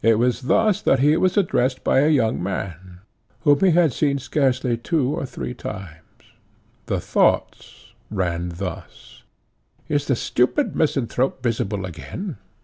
It 0.00 0.20
was 0.20 0.42
thus 0.42 0.80
that 0.82 1.00
he 1.00 1.16
was 1.16 1.36
addressed 1.36 1.82
by 1.82 1.98
a 1.98 2.08
young 2.08 2.40
man, 2.40 3.00
whom 3.40 3.58
he 3.58 3.72
had 3.72 3.92
seen 3.92 4.20
scarcely 4.20 4.76
two 4.76 5.10
or 5.12 5.26
three 5.26 5.54
times. 5.54 5.98
The 6.86 7.00
thoughts 7.00 7.92
ran 8.08 8.50
thus; 8.50 9.24
"Is 9.88 10.06
the 10.06 10.14
stupid 10.14 10.76
misanthrope 10.76 11.42
visible 11.42 11.84
again? 11.84 12.36